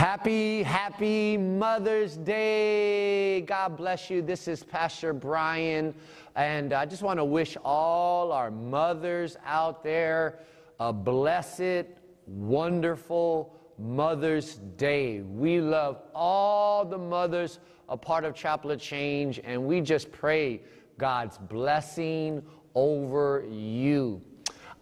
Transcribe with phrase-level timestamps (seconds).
[0.00, 3.42] Happy, happy Mother's Day.
[3.42, 4.22] God bless you.
[4.22, 5.94] This is Pastor Brian.
[6.36, 10.38] And I just want to wish all our mothers out there
[10.78, 11.84] a blessed,
[12.26, 15.20] wonderful Mother's Day.
[15.20, 17.58] We love all the mothers
[17.90, 20.62] a part of Chapel of Change, and we just pray
[20.96, 22.42] God's blessing
[22.74, 24.22] over you.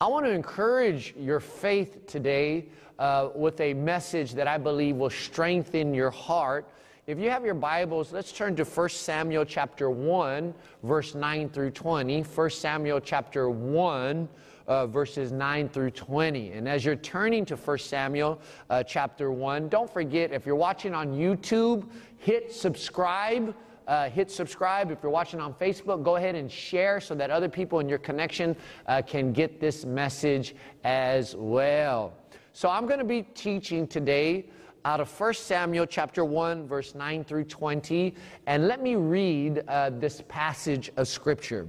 [0.01, 2.66] I want to encourage your faith today
[3.01, 6.69] uh, with a message that I believe will strengthen your heart.
[7.09, 11.73] If you have your Bibles, let's turn to 1 Samuel chapter 1, verse 9 through
[11.73, 12.23] 20.
[12.23, 14.29] 1 Samuel chapter 1,
[14.69, 16.53] uh, verses 9 through 20.
[16.53, 20.95] And as you're turning to 1 Samuel uh, chapter 1, don't forget if you're watching
[20.95, 23.53] on YouTube, hit subscribe.
[23.88, 24.91] Uh, hit subscribe.
[24.91, 27.98] If you're watching on Facebook, go ahead and share so that other people in your
[27.98, 28.55] connection
[28.87, 32.12] uh, can get this message as well.
[32.52, 34.44] So I'm going to be teaching today
[34.84, 38.14] out of 1 Samuel chapter 1 verse 9 through 20
[38.47, 41.66] and let me read uh, this passage of scripture.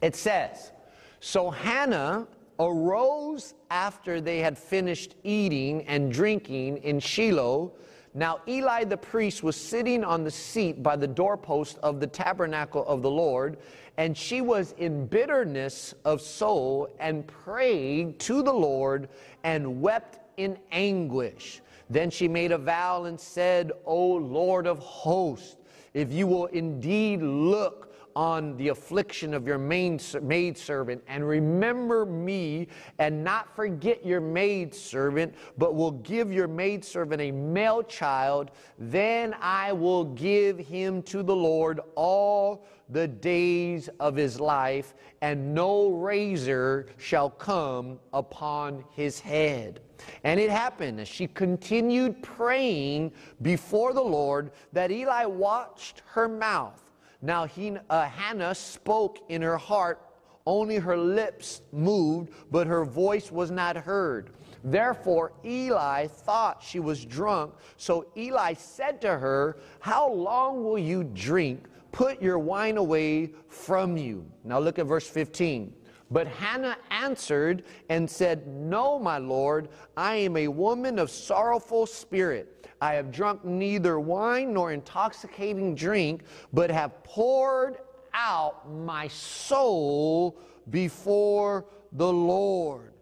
[0.00, 0.72] It says,
[1.20, 2.26] "So Hannah
[2.58, 7.72] arose after they had finished eating and drinking in Shiloh.
[8.16, 12.86] Now Eli the priest was sitting on the seat by the doorpost of the tabernacle
[12.86, 13.56] of the Lord,
[13.96, 19.08] and she was in bitterness of soul and prayed to the Lord
[19.42, 21.60] and wept in anguish.
[21.90, 25.56] Then she made a vow and said, O Lord of hosts,
[25.92, 33.24] if you will indeed look on the affliction of your maidservant and remember me and
[33.24, 40.04] not forget your maidservant, but will give your maidservant a male child, then I will
[40.04, 47.30] give him to the Lord all the days of his life, and no razor shall
[47.30, 49.80] come upon his head.
[50.22, 56.83] And it happened as she continued praying before the Lord that Eli watched her mouth.
[57.22, 60.00] Now he, uh, Hannah spoke in her heart,
[60.46, 64.30] only her lips moved, but her voice was not heard.
[64.62, 67.54] Therefore, Eli thought she was drunk.
[67.76, 71.66] So Eli said to her, How long will you drink?
[71.92, 74.26] Put your wine away from you.
[74.42, 75.72] Now look at verse 15.
[76.14, 82.68] But Hannah answered and said, No, my Lord, I am a woman of sorrowful spirit.
[82.80, 87.78] I have drunk neither wine nor intoxicating drink, but have poured
[88.12, 90.38] out my soul
[90.70, 92.92] before the Lord.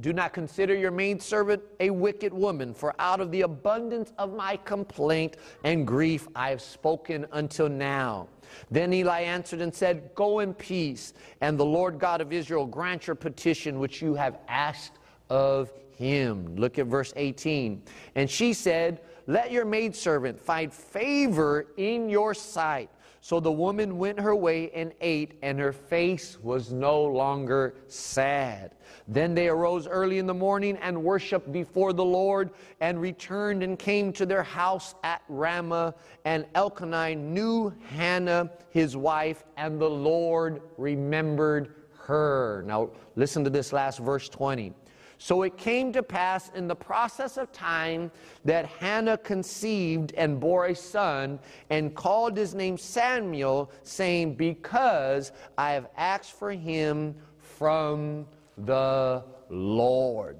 [0.00, 4.56] Do not consider your maidservant a wicked woman, for out of the abundance of my
[4.56, 8.26] complaint and grief I have spoken until now.
[8.70, 13.06] Then Eli answered and said, Go in peace, and the Lord God of Israel grant
[13.06, 14.98] your petition which you have asked
[15.30, 16.56] of him.
[16.56, 17.82] Look at verse 18.
[18.14, 22.90] And she said, Let your maidservant find favor in your sight.
[23.24, 28.72] So the woman went her way and ate, and her face was no longer sad.
[29.08, 32.50] Then they arose early in the morning and worshiped before the Lord,
[32.82, 35.94] and returned and came to their house at Ramah.
[36.26, 42.62] And Elkanah knew Hannah, his wife, and the Lord remembered her.
[42.66, 44.74] Now, listen to this last verse 20.
[45.18, 48.10] So it came to pass in the process of time
[48.44, 51.38] that Hannah conceived and bore a son
[51.70, 58.26] and called his name Samuel, saying, Because I have asked for him from
[58.58, 60.36] the Lord.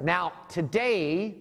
[0.00, 1.36] Now, today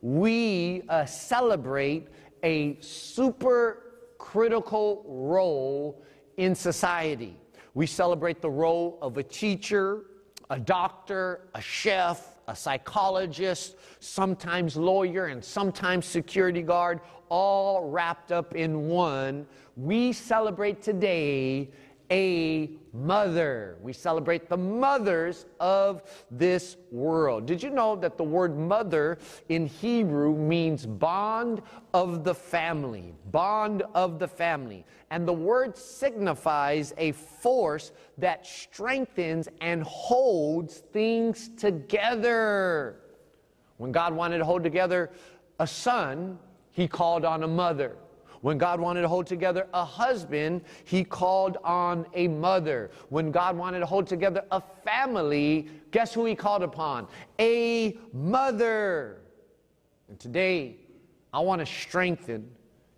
[0.00, 2.08] we uh, celebrate
[2.42, 3.82] a super
[4.18, 6.02] critical role
[6.36, 7.36] in society.
[7.74, 10.04] We celebrate the role of a teacher,
[10.50, 18.54] a doctor, a chef, a psychologist, sometimes lawyer, and sometimes security guard, all wrapped up
[18.54, 19.46] in one.
[19.76, 21.68] We celebrate today
[22.10, 23.76] a mother.
[23.82, 27.46] We celebrate the mothers of this world.
[27.46, 29.18] Did you know that the word mother
[29.48, 31.62] in Hebrew means bond
[31.92, 33.14] of the family?
[33.30, 34.84] Bond of the family.
[35.10, 43.00] And the word signifies a force that strengthens and holds things together.
[43.76, 45.10] When God wanted to hold together
[45.60, 46.38] a son,
[46.70, 47.96] he called on a mother.
[48.40, 52.90] When God wanted to hold together a husband, he called on a mother.
[53.08, 57.08] When God wanted to hold together a family, guess who he called upon?
[57.40, 59.22] A mother.
[60.08, 60.76] And today,
[61.32, 62.48] I want to strengthen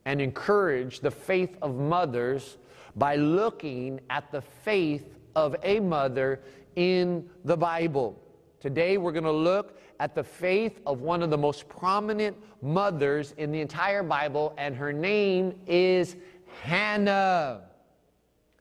[0.05, 2.59] and encourage the faith of mothers
[2.97, 6.41] by looking at the faith of a mother
[6.77, 8.21] in the Bible.
[8.61, 13.35] Today we're going to look at the faith of one of the most prominent mothers
[13.37, 16.17] in the entire Bible, and her name is
[16.63, 17.65] Hannah.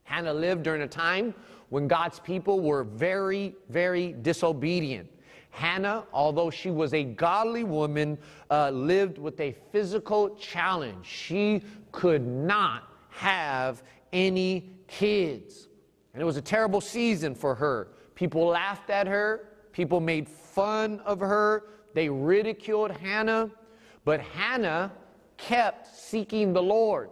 [0.03, 1.33] Hannah lived during a time
[1.69, 5.09] when God's people were very, very disobedient.
[5.49, 8.17] Hannah, although she was a godly woman,
[8.51, 11.05] uh, lived with a physical challenge.
[11.05, 11.63] She
[11.93, 13.81] could not have
[14.11, 15.69] any kids.
[16.13, 17.91] And it was a terrible season for her.
[18.15, 21.63] People laughed at her, people made fun of her,
[21.93, 23.49] they ridiculed Hannah.
[24.05, 24.91] But Hannah
[25.37, 27.09] kept seeking the Lord.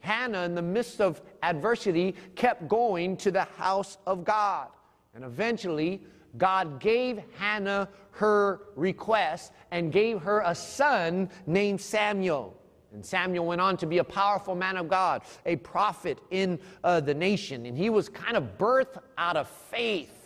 [0.00, 4.68] Hannah, in the midst of adversity, kept going to the house of God.
[5.14, 6.00] And eventually,
[6.36, 12.56] God gave Hannah her request and gave her a son named Samuel.
[12.92, 17.00] And Samuel went on to be a powerful man of God, a prophet in uh,
[17.00, 17.66] the nation.
[17.66, 20.17] And he was kind of birthed out of faith.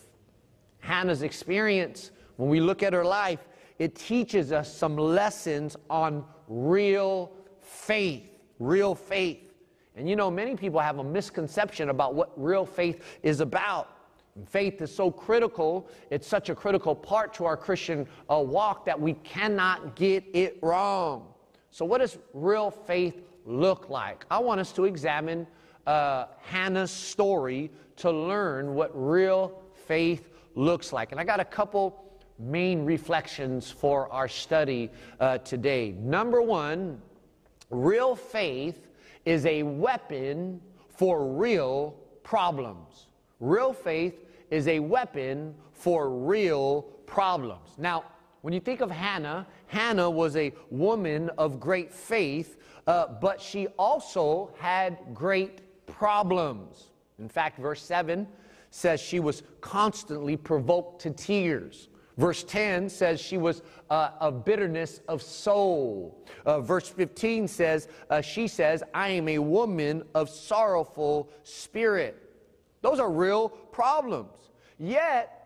[0.82, 3.38] Hannah's experience, when we look at her life,
[3.79, 8.25] it teaches us some lessons on real faith.
[8.58, 9.55] Real faith.
[9.96, 13.96] And you know, many people have a misconception about what real faith is about.
[14.34, 18.85] And faith is so critical, it's such a critical part to our Christian uh, walk
[18.87, 21.28] that we cannot get it wrong.
[21.70, 24.25] So, what does real faith look like?
[24.31, 25.46] I want us to examine
[25.87, 31.12] uh, Hannah's story to learn what real faith looks like.
[31.12, 32.04] And I got a couple
[32.38, 34.90] main reflections for our study
[35.20, 35.94] uh, today.
[35.99, 37.00] Number one,
[37.70, 38.88] real faith
[39.25, 43.06] is a weapon for real problems.
[43.40, 47.70] Real faith is a weapon for real problems.
[47.78, 48.04] Now,
[48.43, 53.69] when you think of Hannah, Hannah was a woman of great faith, uh, but she
[53.78, 56.90] also had great problems.
[57.19, 58.26] In fact, verse 7
[58.73, 61.89] says she was constantly provoked to tears.
[62.17, 66.27] Verse 10 says she was uh, bitterness of soul.
[66.47, 72.31] Uh, verse 15 says, uh, she says, I am a woman of sorrowful spirit.
[72.81, 74.51] Those are real problems.
[74.79, 75.39] Yet,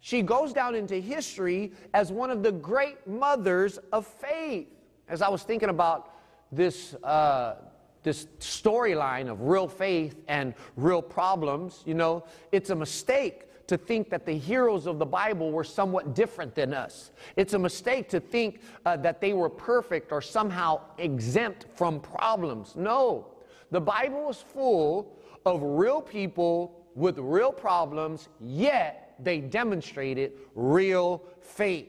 [0.00, 4.66] she goes down into history as one of the great mothers of faith.
[5.08, 6.14] As I was thinking about
[6.50, 7.54] this, uh,
[8.02, 14.10] this storyline of real faith and real problems, you know, it's a mistake to think
[14.10, 17.12] that the heroes of the Bible were somewhat different than us.
[17.36, 22.74] It's a mistake to think uh, that they were perfect or somehow exempt from problems.
[22.76, 23.28] No,
[23.70, 25.16] the Bible is full
[25.46, 31.88] of real people with real problems, yet they demonstrated real faith.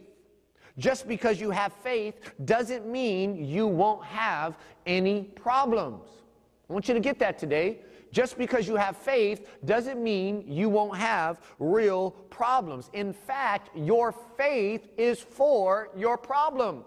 [0.77, 6.07] Just because you have faith doesn't mean you won't have any problems.
[6.69, 7.79] I want you to get that today.
[8.11, 12.89] Just because you have faith doesn't mean you won't have real problems.
[12.93, 16.85] In fact, your faith is for your problems.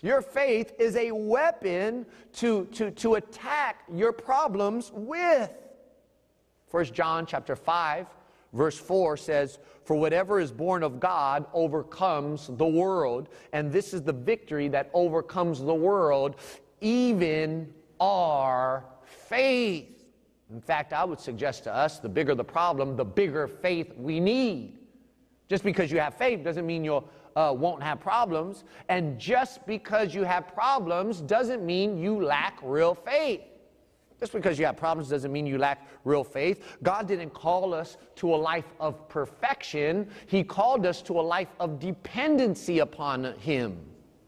[0.00, 5.50] Your faith is a weapon to, to, to attack your problems with.
[6.68, 8.06] First John chapter 5,
[8.54, 14.02] verse 4 says, For whatever is born of God overcomes the world, and this is
[14.02, 16.36] the victory that overcomes the world,
[16.80, 20.06] even our faith.
[20.50, 24.20] In fact, I would suggest to us the bigger the problem, the bigger faith we
[24.20, 24.78] need.
[25.48, 27.04] Just because you have faith doesn't mean you
[27.36, 28.64] uh, won't have problems.
[28.88, 33.42] And just because you have problems doesn't mean you lack real faith.
[34.24, 36.78] Just because you have problems doesn't mean you lack real faith.
[36.82, 41.50] God didn't call us to a life of perfection, He called us to a life
[41.60, 43.78] of dependency upon Him.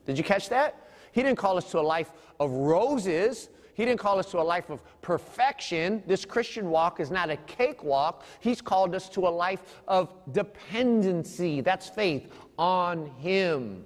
[0.05, 0.91] Did you catch that?
[1.13, 3.49] He didn't call us to a life of roses.
[3.73, 6.03] He didn't call us to a life of perfection.
[6.07, 8.23] This Christian walk is not a cakewalk.
[8.41, 11.63] He's called us to a life of dependency.
[11.63, 13.83] That's faith on Him.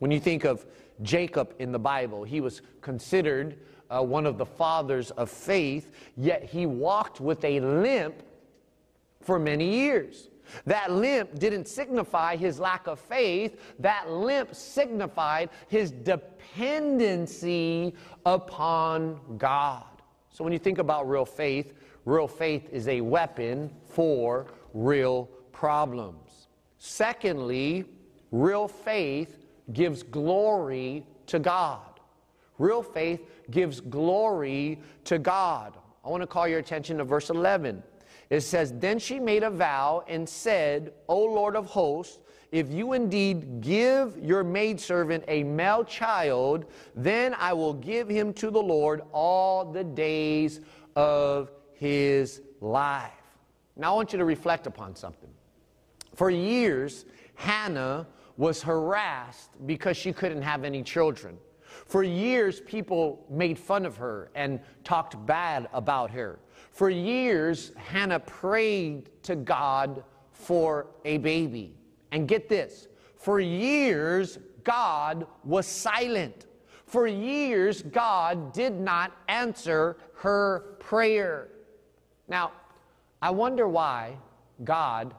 [0.00, 0.66] When you think of
[1.02, 3.58] Jacob in the Bible, he was considered
[3.92, 8.22] uh, one of the fathers of faith, yet he walked with a limp
[9.20, 10.28] for many years.
[10.66, 17.94] That limp didn't signify his lack of faith, that limp signified his dependency
[18.26, 19.84] upon God.
[20.30, 26.48] So when you think about real faith, real faith is a weapon for real problems.
[26.78, 27.84] Secondly,
[28.30, 29.38] real faith
[29.72, 31.91] gives glory to God.
[32.58, 35.76] Real faith gives glory to God.
[36.04, 37.82] I want to call your attention to verse 11.
[38.30, 42.18] It says, Then she made a vow and said, O Lord of hosts,
[42.50, 48.50] if you indeed give your maidservant a male child, then I will give him to
[48.50, 50.60] the Lord all the days
[50.94, 53.10] of his life.
[53.76, 55.30] Now I want you to reflect upon something.
[56.14, 58.06] For years, Hannah
[58.36, 61.38] was harassed because she couldn't have any children.
[61.92, 66.38] For years, people made fun of her and talked bad about her.
[66.70, 71.74] For years, Hannah prayed to God for a baby.
[72.10, 76.46] And get this for years, God was silent.
[76.86, 81.48] For years, God did not answer her prayer.
[82.26, 82.52] Now,
[83.20, 84.16] I wonder why
[84.64, 85.12] God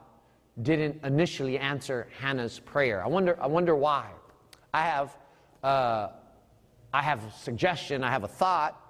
[0.62, 3.04] didn't initially answer Hannah's prayer.
[3.04, 4.10] I wonder, I wonder why.
[4.72, 5.16] I have,
[5.62, 6.08] uh,
[6.94, 8.80] I have a suggestion, I have a thought.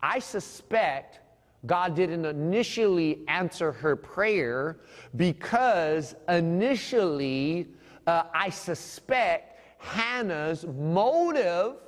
[0.00, 1.18] I suspect
[1.66, 4.78] God didn't initially answer her prayer
[5.16, 7.66] because initially,
[8.06, 11.78] uh, I suspect Hannah's motive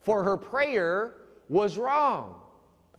[0.00, 1.14] for her prayer
[1.48, 2.40] was wrong.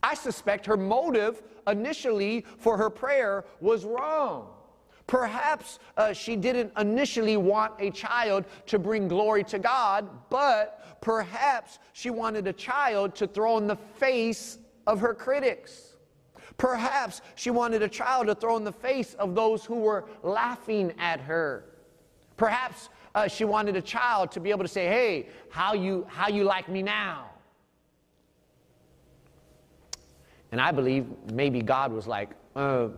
[0.02, 4.53] I suspect her motive initially for her prayer was wrong.
[5.06, 11.78] Perhaps uh, she didn't initially want a child to bring glory to God, but perhaps
[11.92, 15.96] she wanted a child to throw in the face of her critics.
[16.56, 20.92] Perhaps she wanted a child to throw in the face of those who were laughing
[20.98, 21.64] at her.
[22.36, 26.28] Perhaps uh, she wanted a child to be able to say, "Hey, how you how
[26.28, 27.30] you like me now?"
[30.50, 32.88] And I believe maybe God was like, uh,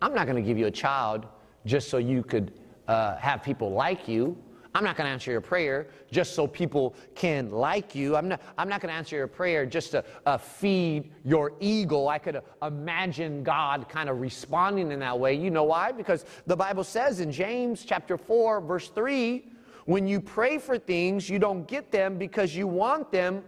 [0.00, 1.26] "I'm not going to give you a child
[1.66, 2.52] just so you could
[2.88, 4.36] uh, have people like you.
[4.74, 8.16] I'm not going to answer your prayer just so people can like you.
[8.16, 12.08] I'm not, I'm not going to answer your prayer just to uh, feed your ego.
[12.08, 15.34] I could uh, imagine God kind of responding in that way.
[15.34, 15.92] You know why?
[15.92, 19.46] Because the Bible says in James chapter 4, verse 3,
[19.84, 23.44] when you pray for things, you don't get them because you want them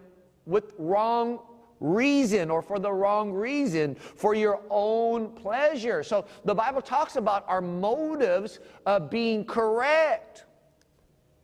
[0.46, 1.38] with wrong
[1.84, 6.02] reason or for the wrong reason, for your own pleasure.
[6.02, 10.46] So the Bible talks about our motives uh, being correct.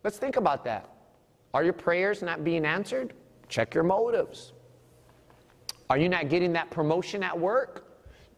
[0.03, 0.89] Let's think about that.
[1.53, 3.13] Are your prayers not being answered?
[3.49, 4.53] Check your motives.
[5.89, 7.85] Are you not getting that promotion at work?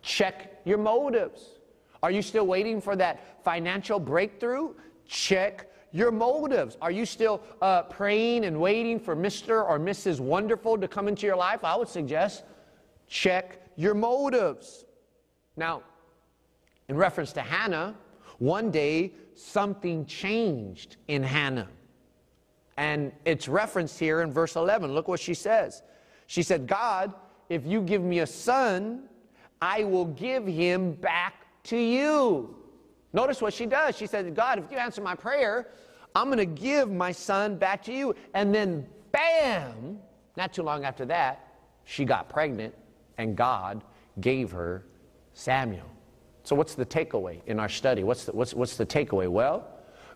[0.02, 1.60] Check your motives.
[2.02, 4.74] Are you still waiting for that financial breakthrough?
[5.08, 6.76] Check your motives.
[6.82, 9.64] Are you still uh, praying and waiting for Mr.
[9.64, 10.20] or Mrs.
[10.20, 11.64] Wonderful to come into your life?
[11.64, 12.44] I would suggest
[13.08, 14.86] check your motives.
[15.56, 15.84] Now,
[16.90, 17.96] in reference to Hannah,
[18.40, 21.70] one day something changed in Hannah.
[22.76, 24.94] And it's referenced here in verse 11.
[24.94, 25.84] Look what she says.
[26.26, 27.14] She said, God,
[27.50, 29.04] if you give me a son,
[29.62, 32.56] I will give him back to you.
[33.14, 33.96] Notice what she does.
[33.96, 35.68] She said, God, if you answer my prayer,
[36.16, 38.16] I'm going to give my son back to you.
[38.34, 40.00] And then, bam,
[40.38, 41.56] not too long after that,
[41.86, 42.74] she got pregnant,
[43.18, 43.84] and God
[44.22, 44.86] gave her
[45.34, 45.90] Samuel.
[46.44, 48.04] So, what's the takeaway in our study?
[48.04, 49.28] What's the, what's, what's the takeaway?
[49.28, 49.68] Well,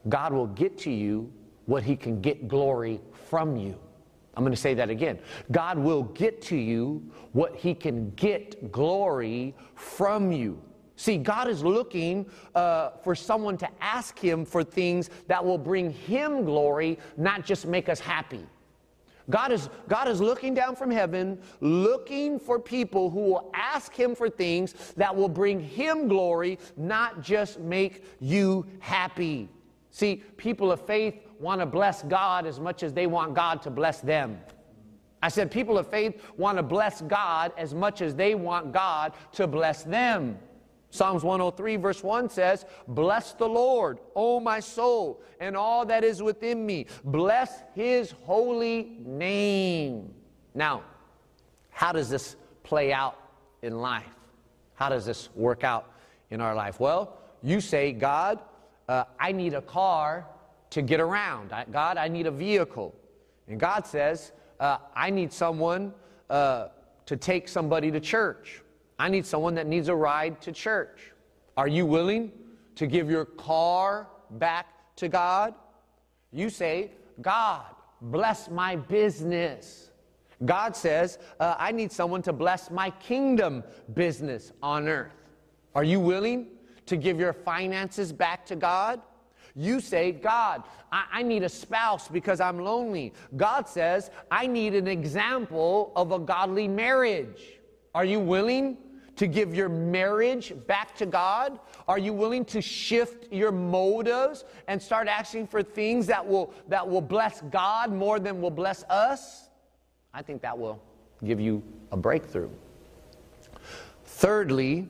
[0.10, 1.32] God will get to you
[1.66, 3.78] what he can get glory from you.
[4.36, 5.20] I'm going to say that again.
[5.52, 10.62] God will get to you what he can get glory from you.
[10.98, 12.26] See, God is looking
[12.56, 17.68] uh, for someone to ask Him for things that will bring Him glory, not just
[17.68, 18.44] make us happy.
[19.30, 24.16] God is, God is looking down from heaven, looking for people who will ask Him
[24.16, 29.50] for things that will bring Him glory, not just make you happy.
[29.92, 33.70] See, people of faith want to bless God as much as they want God to
[33.70, 34.40] bless them.
[35.22, 39.14] I said, people of faith want to bless God as much as they want God
[39.34, 40.40] to bless them.
[40.98, 46.24] Psalms 103, verse 1 says, Bless the Lord, O my soul, and all that is
[46.24, 46.88] within me.
[47.04, 50.12] Bless his holy name.
[50.56, 50.84] Now,
[51.70, 53.16] how does this play out
[53.62, 54.04] in life?
[54.74, 55.92] How does this work out
[56.32, 56.80] in our life?
[56.80, 58.40] Well, you say, God,
[58.90, 60.26] uh, I need a car
[60.72, 61.54] to get around.
[61.54, 62.96] I, God, I need a vehicle.
[63.48, 65.94] And God says, uh, I need someone
[66.30, 66.70] uh,
[67.06, 68.62] to take somebody to church.
[69.00, 71.12] I need someone that needs a ride to church.
[71.56, 72.32] Are you willing
[72.76, 75.54] to give your car back to God?
[76.32, 77.66] You say, God,
[78.02, 79.92] bless my business.
[80.46, 83.64] God says, uh, I need someone to bless my kingdom
[83.94, 85.14] business on earth.
[85.74, 86.48] Are you willing
[86.86, 89.02] to give your finances back to God?
[89.56, 93.14] You say, God, I, I, need a spouse because I'm lonely.
[93.36, 97.60] God says, I need an example of a godly marriage.
[97.96, 98.78] Are you willing
[99.18, 101.60] to give your marriage back to God?
[101.88, 106.88] Are you willing to shift your motives and start asking for things that will, that
[106.88, 109.50] will bless God more than will bless us?
[110.14, 110.82] I think that will
[111.24, 112.50] give you a breakthrough.
[114.06, 114.88] Thirdly,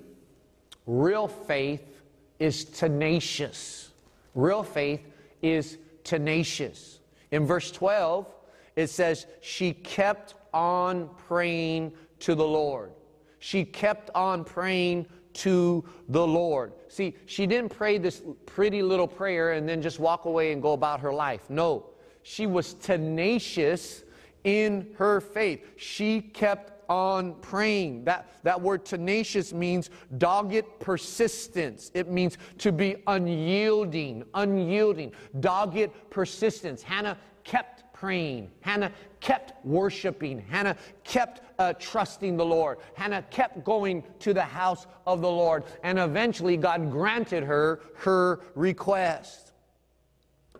[0.86, 2.02] real faith
[2.40, 3.92] is tenacious.
[4.36, 5.02] Real faith
[5.42, 7.00] is tenacious.
[7.32, 8.28] In verse 12,
[8.76, 12.92] it says, She kept on praying to the Lord.
[13.40, 16.74] She kept on praying to the Lord.
[16.88, 20.74] See, she didn't pray this pretty little prayer and then just walk away and go
[20.74, 21.50] about her life.
[21.50, 21.86] No,
[22.24, 24.04] she was tenacious
[24.44, 25.66] in her faith.
[25.78, 28.06] She kept on praying.
[28.06, 31.92] That, that word tenacious means dogged persistence.
[31.94, 36.82] It means to be unyielding, unyielding, dogged persistence.
[36.82, 38.52] Hannah kept praying.
[38.62, 40.44] Hannah kept worshiping.
[40.50, 42.78] Hannah kept uh, trusting the Lord.
[42.94, 45.64] Hannah kept going to the house of the Lord.
[45.84, 49.52] And eventually, God granted her her request.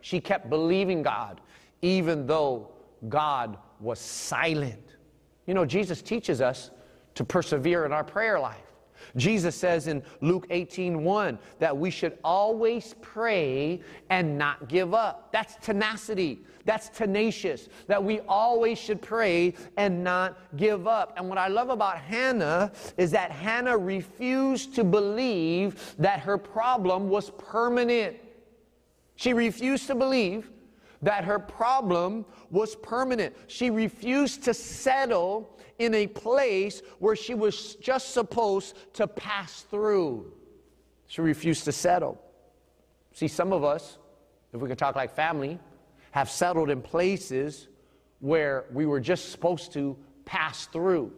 [0.00, 1.40] She kept believing God,
[1.82, 2.70] even though
[3.08, 4.96] God was silent.
[5.46, 6.70] You know, Jesus teaches us
[7.14, 8.56] to persevere in our prayer life.
[9.16, 15.32] Jesus says in Luke 18 1 that we should always pray and not give up.
[15.32, 16.40] That's tenacity.
[16.64, 17.68] That's tenacious.
[17.86, 21.14] That we always should pray and not give up.
[21.16, 27.08] And what I love about Hannah is that Hannah refused to believe that her problem
[27.08, 28.16] was permanent.
[29.16, 30.50] She refused to believe
[31.02, 33.34] that her problem was permanent.
[33.46, 40.32] She refused to settle in a place where she was just supposed to pass through.
[41.06, 42.20] She refused to settle.
[43.12, 43.98] See, some of us,
[44.52, 45.58] if we could talk like family,
[46.10, 47.68] have settled in places
[48.20, 51.12] where we were just supposed to pass through.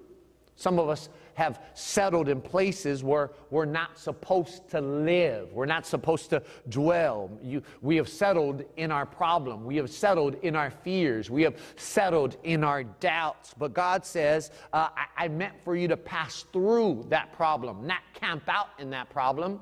[0.61, 5.51] Some of us have settled in places where we're not supposed to live.
[5.55, 7.31] We're not supposed to dwell.
[7.43, 9.65] You, we have settled in our problem.
[9.65, 11.31] We have settled in our fears.
[11.31, 13.55] We have settled in our doubts.
[13.57, 18.03] But God says, uh, I, I meant for you to pass through that problem, not
[18.13, 19.61] camp out in that problem.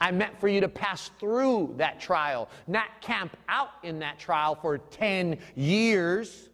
[0.00, 4.56] I meant for you to pass through that trial, not camp out in that trial
[4.56, 6.48] for 10 years.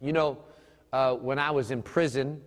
[0.00, 0.38] You know,
[0.92, 2.40] uh, when I was in prison,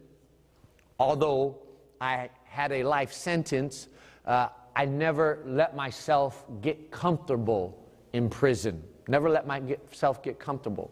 [0.99, 1.57] although
[2.01, 3.87] I had a life sentence,
[4.25, 8.83] uh, I never let myself get comfortable in prison.
[9.07, 10.91] Never let myself get comfortable.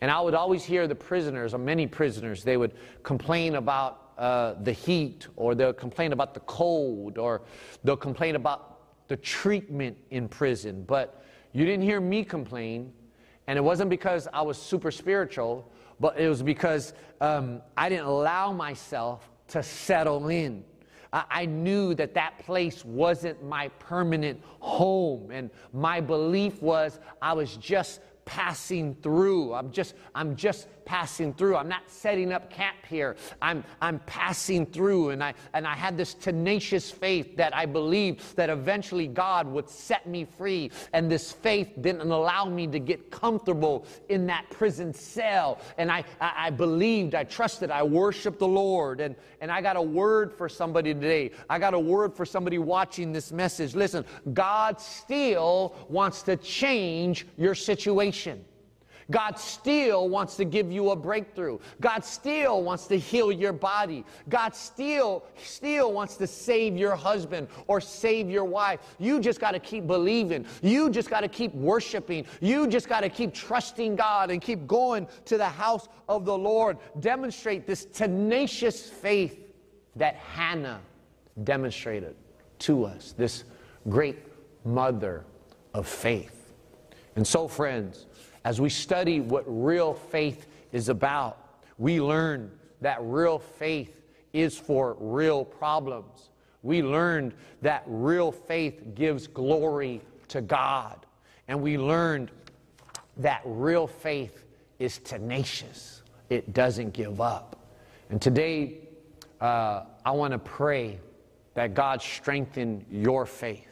[0.00, 4.54] And I would always hear the prisoners, or many prisoners, they would complain about uh,
[4.62, 7.42] the heat, or they'll complain about the cold, or
[7.84, 10.84] they'll complain about the treatment in prison.
[10.86, 12.92] But you didn't hear me complain,
[13.46, 18.06] and it wasn't because I was super spiritual, but it was because um, I didn't
[18.06, 20.64] allow myself to settle in.
[21.12, 25.30] I knew that that place wasn't my permanent home.
[25.30, 29.54] And my belief was I was just passing through.
[29.54, 31.56] I'm just, I'm just passing through.
[31.56, 33.16] I'm not setting up camp here.
[33.40, 35.10] I'm, I'm passing through.
[35.10, 39.68] And I, and I had this tenacious faith that I believed that eventually God would
[39.68, 40.70] set me free.
[40.92, 45.60] And this faith didn't allow me to get comfortable in that prison cell.
[45.78, 49.00] And I, I, I believed, I trusted, I worshiped the Lord.
[49.00, 51.30] And, and I got a word for somebody today.
[51.48, 53.74] I got a word for somebody watching this message.
[53.74, 58.13] Listen, God still wants to change your situation.
[59.10, 61.58] God still wants to give you a breakthrough.
[61.80, 64.04] God still wants to heal your body.
[64.28, 68.80] God still, still wants to save your husband or save your wife.
[68.98, 70.46] You just got to keep believing.
[70.62, 72.24] You just got to keep worshiping.
[72.40, 76.36] You just got to keep trusting God and keep going to the house of the
[76.36, 76.78] Lord.
[77.00, 79.38] Demonstrate this tenacious faith
[79.96, 80.80] that Hannah
[81.42, 82.16] demonstrated
[82.60, 83.44] to us, this
[83.88, 84.18] great
[84.64, 85.24] mother
[85.74, 86.33] of faith.
[87.16, 88.06] And so, friends,
[88.44, 92.50] as we study what real faith is about, we learn
[92.80, 96.30] that real faith is for real problems.
[96.62, 101.06] We learned that real faith gives glory to God.
[101.48, 102.30] And we learned
[103.18, 104.44] that real faith
[104.78, 107.56] is tenacious, it doesn't give up.
[108.10, 108.78] And today,
[109.40, 110.98] uh, I want to pray
[111.54, 113.68] that God strengthen your faith,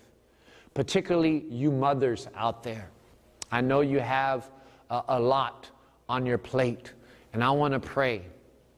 [0.74, 2.90] particularly you mothers out there.
[3.52, 4.50] I know you have
[4.90, 5.70] a, a lot
[6.08, 6.92] on your plate.
[7.32, 8.22] And I want to pray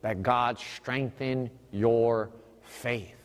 [0.03, 2.31] that God strengthen your
[2.63, 3.17] faith.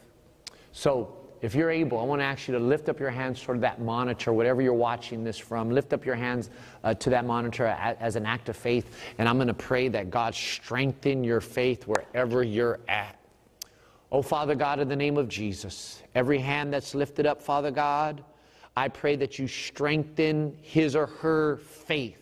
[0.72, 3.62] So, if you're able, I want to ask you to lift up your hands toward
[3.62, 5.70] that monitor, whatever you're watching this from.
[5.70, 6.50] Lift up your hands
[6.84, 8.94] uh, to that monitor as an act of faith.
[9.18, 13.18] And I'm going to pray that God strengthen your faith wherever you're at.
[14.12, 18.22] Oh, Father God, in the name of Jesus, every hand that's lifted up, Father God,
[18.80, 22.16] I pray that you strengthen his or her faith.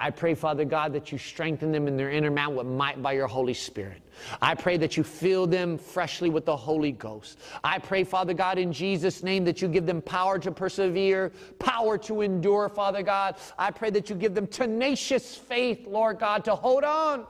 [0.00, 3.12] I pray, Father God, that you strengthen them in their inner man with might by
[3.12, 4.02] your Holy Spirit.
[4.42, 7.38] I pray that you fill them freshly with the Holy Ghost.
[7.62, 11.30] I pray, Father God, in Jesus' name, that you give them power to persevere,
[11.60, 13.36] power to endure, Father God.
[13.56, 17.24] I pray that you give them tenacious faith, Lord God, to hold on.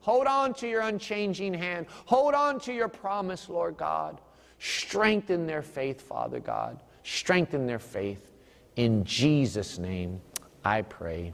[0.00, 1.86] Hold on to your unchanging hand.
[2.06, 4.20] Hold on to your promise, Lord God.
[4.58, 6.80] Strengthen their faith, Father God.
[7.02, 8.30] Strengthen their faith.
[8.76, 10.20] In Jesus' name,
[10.64, 11.32] I pray.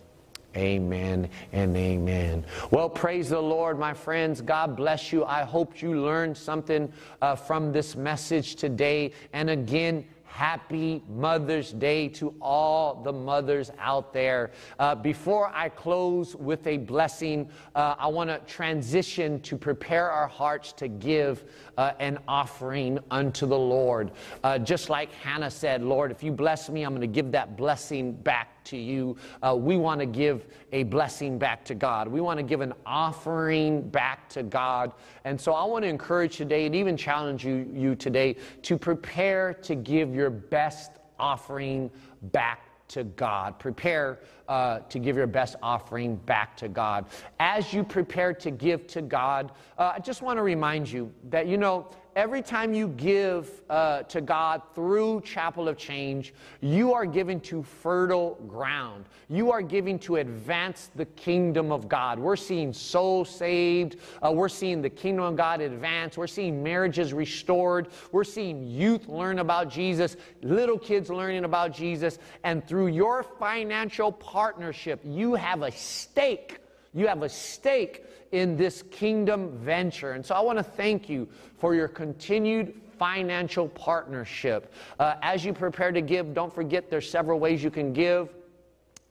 [0.57, 2.45] Amen and amen.
[2.71, 4.41] Well, praise the Lord, my friends.
[4.41, 5.25] God bless you.
[5.25, 9.13] I hope you learned something uh, from this message today.
[9.33, 14.53] And again, Happy Mother's Day to all the mothers out there.
[14.79, 20.29] Uh, before I close with a blessing, uh, I want to transition to prepare our
[20.29, 21.45] hearts to give
[21.77, 24.13] uh, an offering unto the Lord.
[24.45, 27.57] Uh, just like Hannah said, Lord, if you bless me, I'm going to give that
[27.57, 29.17] blessing back to you.
[29.43, 32.09] Uh, we want to give a blessing back to God.
[32.09, 34.93] We want to give an offering back to God.
[35.25, 39.55] And so I want to encourage today and even challenge you, you today to prepare
[39.55, 41.91] to give your best offering
[42.23, 43.59] back to God.
[43.59, 47.07] Prepare uh, to give your best offering back to God.
[47.39, 51.47] As you prepare to give to God, uh, I just want to remind you that,
[51.47, 57.07] you know, every time you give uh, to God through Chapel of Change, you are
[57.07, 59.05] giving to fertile ground.
[59.29, 62.19] You are giving to advance the kingdom of God.
[62.19, 63.99] We're seeing souls saved.
[64.21, 66.19] Uh, we're seeing the kingdom of God advance.
[66.19, 67.87] We're seeing marriages restored.
[68.11, 72.19] We're seeing youth learn about Jesus, little kids learning about Jesus.
[72.43, 76.59] And through your financial partnership, you have a stake.
[76.95, 80.13] You have a stake in this kingdom venture.
[80.13, 81.27] And so I want to thank you
[81.59, 84.73] for your continued financial partnership.
[85.01, 88.33] Uh, as you prepare to give, don't forget there's several ways you can give.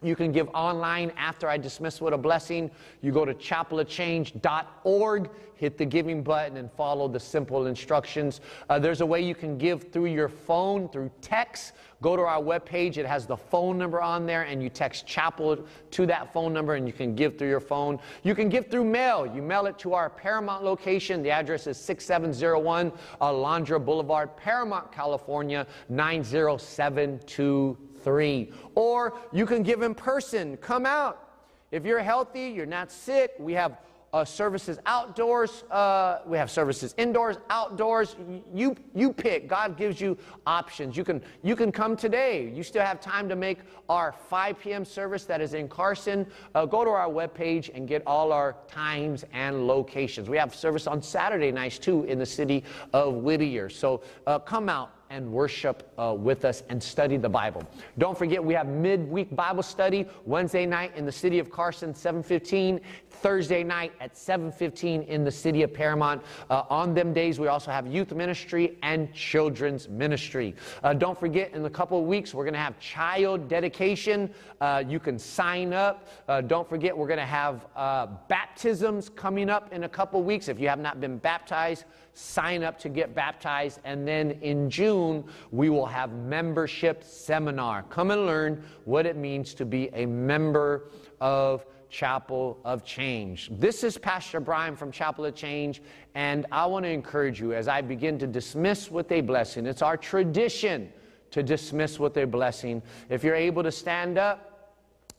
[0.03, 2.69] You can give online after I dismiss with a blessing.
[3.01, 8.41] You go to chapelofchange.org, hit the giving button, and follow the simple instructions.
[8.69, 11.73] Uh, there's a way you can give through your phone, through text.
[12.03, 12.97] Go to our webpage.
[12.97, 16.75] It has the phone number on there, and you text chapel to that phone number,
[16.75, 17.97] and you can give through your phone.
[18.21, 19.25] You can give through mail.
[19.25, 21.23] You mail it to our Paramount location.
[21.23, 28.49] The address is 6701 Alondra Boulevard, Paramount, California, 90723 three.
[28.73, 30.55] Or you can give in person.
[30.57, 31.27] Come out.
[31.71, 33.79] If you're healthy, you're not sick, we have
[34.13, 35.63] uh, services outdoors.
[35.69, 38.15] Uh, we have services indoors, outdoors.
[38.53, 39.49] You, you pick.
[39.49, 40.95] God gives you options.
[40.95, 42.49] You can, you can come today.
[42.49, 44.85] You still have time to make our 5 p.m.
[44.85, 46.25] service that is in Carson.
[46.55, 50.29] Uh, go to our webpage and get all our times and locations.
[50.29, 53.67] We have service on Saturday nights too in the city of Whittier.
[53.67, 57.63] So uh, come out and worship uh, with us and study the Bible.
[57.97, 62.81] Don't forget, we have midweek Bible study Wednesday night in the city of Carson, 715.
[63.21, 66.21] Thursday night at 7:15 in the city of Paramount.
[66.49, 70.55] Uh, on them days, we also have youth ministry and children's ministry.
[70.83, 74.29] Uh, don't forget, in a couple of weeks, we're going to have child dedication.
[74.61, 76.07] Uh, you can sign up.
[76.27, 80.25] Uh, don't forget, we're going to have uh, baptisms coming up in a couple of
[80.25, 80.47] weeks.
[80.47, 81.85] If you have not been baptized,
[82.17, 83.79] sign up to get baptized.
[83.83, 87.83] And then in June, we will have membership seminar.
[87.83, 90.89] Come and learn what it means to be a member
[91.21, 93.49] of Chapel of Change.
[93.59, 95.81] This is Pastor Brian from Chapel of Change,
[96.15, 99.65] and I want to encourage you as I begin to dismiss with a blessing.
[99.65, 100.91] It's our tradition
[101.31, 102.81] to dismiss with a blessing.
[103.09, 104.73] If you're able to stand up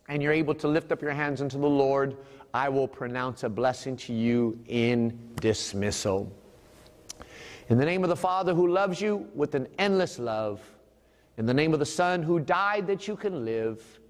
[0.08, 2.16] and you're able to lift up your hands unto the Lord,
[2.52, 6.32] I will pronounce a blessing to you in dismissal.
[7.68, 10.58] In the name of the Father who loves you with an endless love,
[11.36, 14.00] in the name of the Son who died that you can live,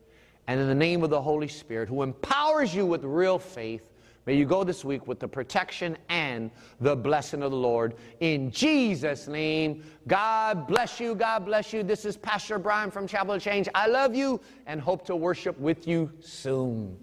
[0.47, 3.83] and in the name of the Holy Spirit who empowers you with real faith,
[4.27, 7.97] may you go this week with the protection and the blessing of the Lord.
[8.21, 11.16] In Jesus' name, God bless you.
[11.16, 11.83] God bless you.
[11.83, 13.68] This is Pastor Brian from Chapel of Change.
[13.75, 16.97] I love you and hope to worship with you soon.